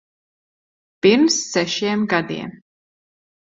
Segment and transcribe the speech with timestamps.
[1.07, 2.51] Pirms sešiem gadiem.